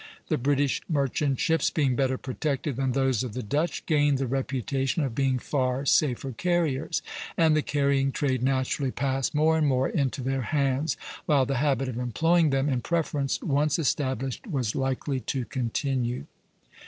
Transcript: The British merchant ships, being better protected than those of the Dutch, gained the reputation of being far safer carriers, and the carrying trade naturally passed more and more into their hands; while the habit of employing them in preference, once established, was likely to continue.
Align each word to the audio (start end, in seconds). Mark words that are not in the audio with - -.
The 0.29 0.37
British 0.39 0.81
merchant 0.89 1.39
ships, 1.39 1.69
being 1.69 1.95
better 1.95 2.17
protected 2.17 2.75
than 2.75 2.93
those 2.93 3.23
of 3.23 3.33
the 3.33 3.43
Dutch, 3.43 3.85
gained 3.85 4.17
the 4.17 4.25
reputation 4.25 5.03
of 5.03 5.13
being 5.13 5.37
far 5.37 5.85
safer 5.85 6.31
carriers, 6.31 7.03
and 7.37 7.55
the 7.55 7.61
carrying 7.61 8.11
trade 8.11 8.41
naturally 8.41 8.89
passed 8.89 9.35
more 9.35 9.59
and 9.59 9.67
more 9.67 9.87
into 9.89 10.23
their 10.23 10.41
hands; 10.41 10.97
while 11.27 11.45
the 11.45 11.57
habit 11.61 11.87
of 11.87 11.99
employing 11.99 12.49
them 12.49 12.67
in 12.67 12.81
preference, 12.81 13.39
once 13.43 13.77
established, 13.77 14.47
was 14.47 14.75
likely 14.75 15.19
to 15.19 15.45
continue. 15.45 16.25